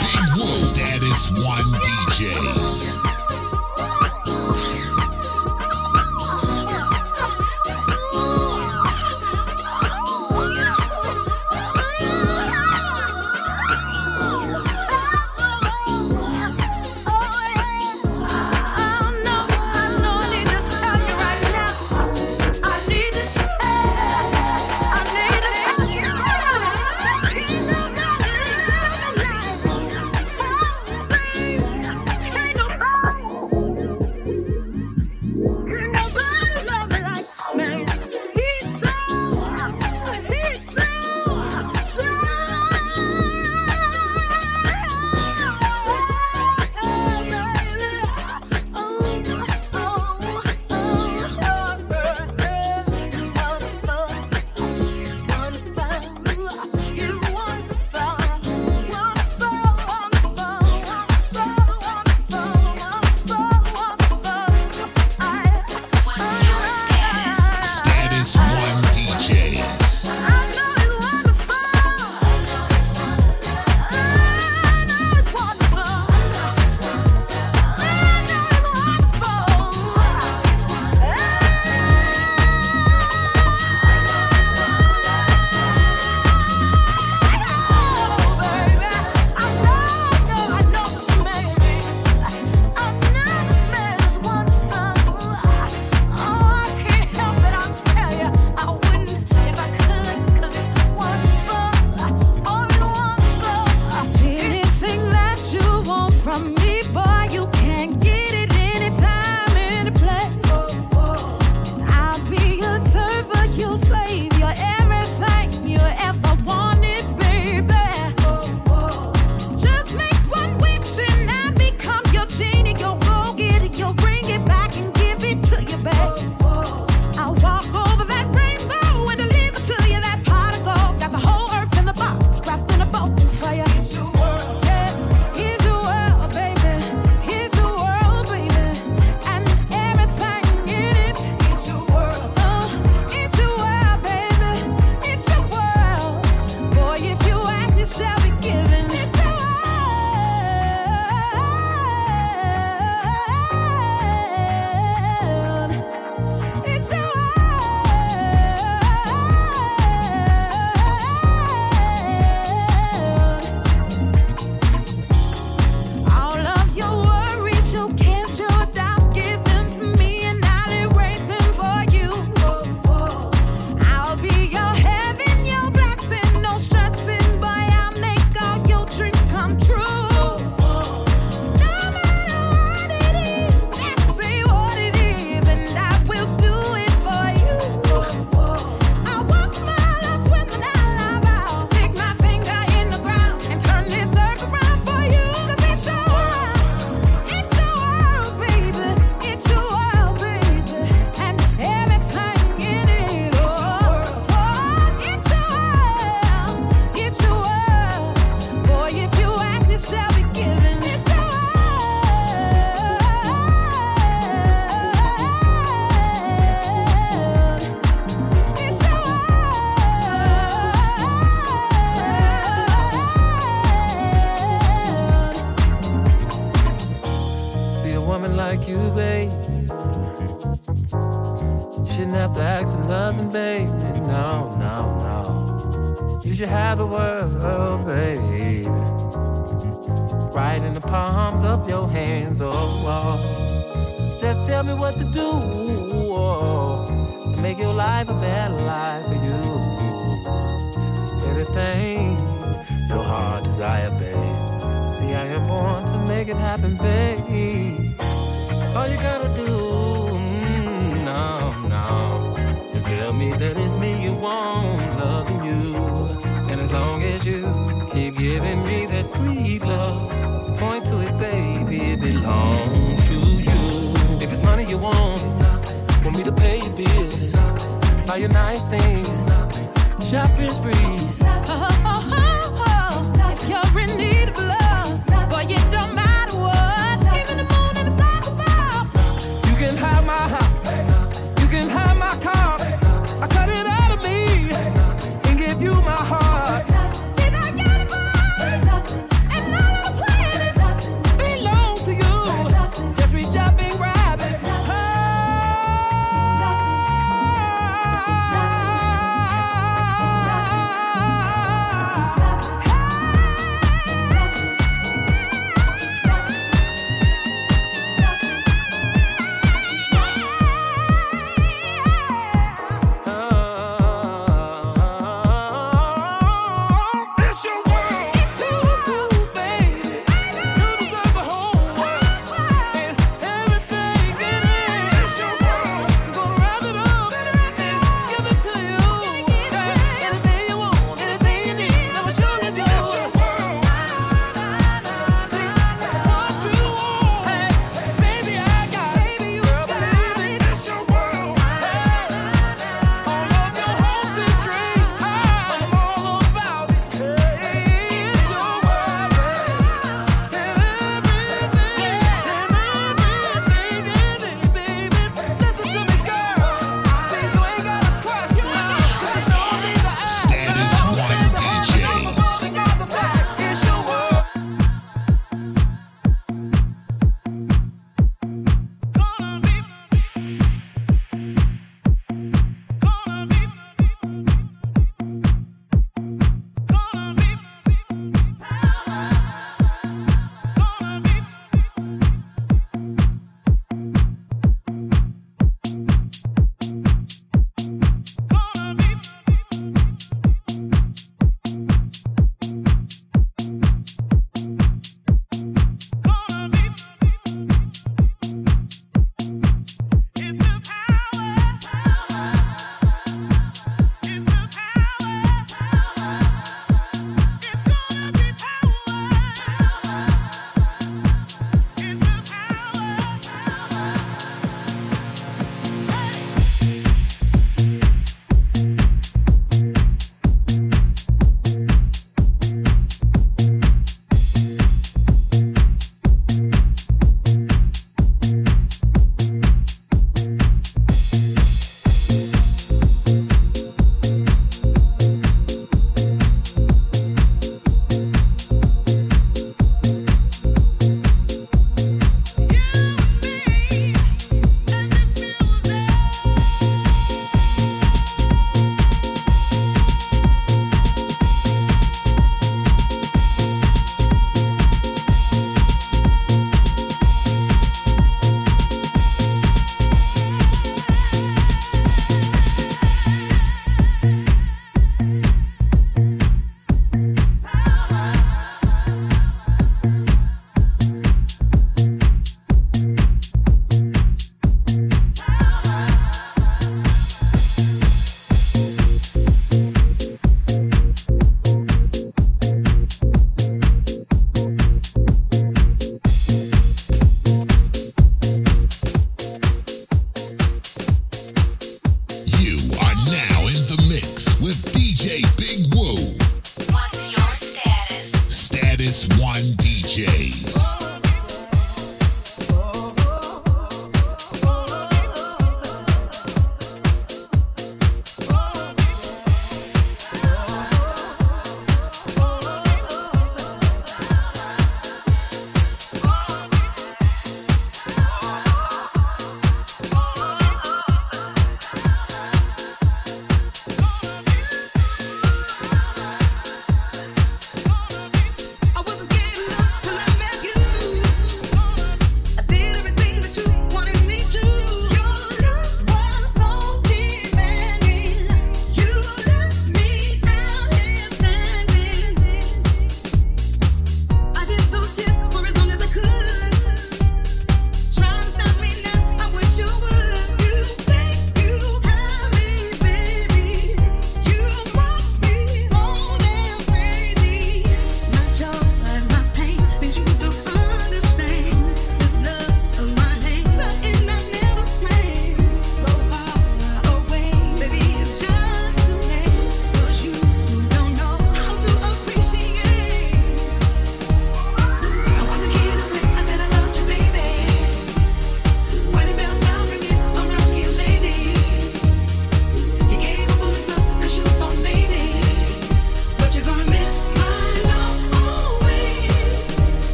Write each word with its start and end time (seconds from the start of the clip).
Big. 0.00 0.24
Status 0.54 1.30
One 1.44 1.72
DJs. 1.72 3.23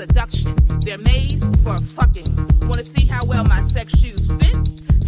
Seduction. 0.00 0.54
They're 0.80 0.98
made 0.98 1.38
for 1.62 1.76
fucking. 1.78 2.26
Wanna 2.66 2.84
see 2.84 3.04
how 3.06 3.20
well 3.26 3.44
my 3.44 3.60
sex 3.62 3.98
shoes 3.98 4.32
fit? 4.40 4.56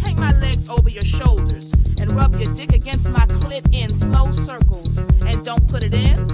Hang 0.04 0.20
my 0.20 0.32
legs 0.38 0.68
over 0.68 0.90
your 0.90 1.02
shoulders 1.02 1.72
and 1.98 2.12
rub 2.12 2.36
your 2.36 2.52
dick 2.54 2.72
against 2.74 3.08
my 3.10 3.26
clit 3.40 3.64
in 3.72 3.88
slow 3.88 4.30
circles. 4.30 4.98
And 5.24 5.42
don't 5.46 5.66
put 5.68 5.82
it 5.82 5.94
in 5.94 6.28